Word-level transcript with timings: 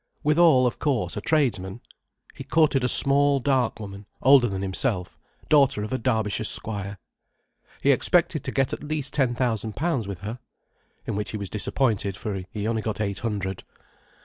Withal, 0.23 0.65
of 0.65 0.79
course, 0.79 1.15
a 1.15 1.21
tradesman. 1.21 1.79
He 2.33 2.43
courted 2.43 2.83
a 2.83 2.89
small, 2.89 3.39
dark 3.39 3.79
woman, 3.79 4.07
older 4.23 4.47
than 4.47 4.63
himself, 4.63 5.15
daughter 5.47 5.83
of 5.83 5.93
a 5.93 5.99
Derbyshire 5.99 6.43
squire. 6.45 6.97
He 7.83 7.91
expected 7.91 8.43
to 8.45 8.51
get 8.51 8.73
at 8.73 8.81
least 8.83 9.13
ten 9.13 9.35
thousand 9.35 9.75
pounds 9.75 10.07
with 10.07 10.21
her. 10.21 10.39
In 11.05 11.15
which 11.15 11.29
he 11.29 11.37
was 11.37 11.51
disappointed, 11.51 12.17
for 12.17 12.33
he 12.33 12.63
got 12.63 12.99
only 12.99 13.11
eight 13.11 13.19
hundred. 13.19 13.63